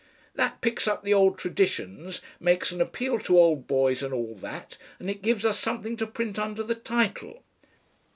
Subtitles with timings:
[0.33, 4.79] That picks up the old traditions, makes an appeal to old boys and all that,
[4.97, 7.43] and it gives us something to print under the title."